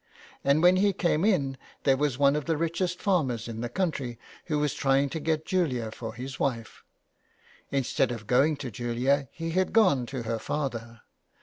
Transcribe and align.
And 0.43 0.63
when 0.63 0.77
he 0.77 0.93
came 0.93 1.23
in 1.23 1.59
there 1.83 1.95
was 1.95 2.17
one 2.17 2.35
of 2.35 2.45
the 2.45 2.57
richest 2.57 2.99
farmers 2.99 3.47
in 3.47 3.61
the 3.61 3.69
country 3.69 4.17
who 4.45 4.57
was 4.57 4.73
trying 4.73 5.09
to 5.09 5.19
get 5.19 5.45
Julia 5.45 5.91
for 5.91 6.15
his 6.15 6.39
wife. 6.39 6.83
Instead 7.69 8.11
of 8.11 8.25
going 8.25 8.55
to 8.57 8.71
Julia, 8.71 9.29
he 9.31 9.51
had 9.51 9.73
gone 9.73 10.07
to 10.07 10.23
the 10.23 10.39
father. 10.39 11.01